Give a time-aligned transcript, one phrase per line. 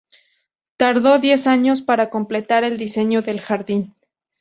[0.77, 3.93] Tardó diez años para completar el diseño del jardín.